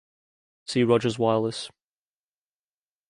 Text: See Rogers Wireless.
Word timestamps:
See 0.65 0.83
Rogers 0.83 1.19
Wireless. 1.19 1.69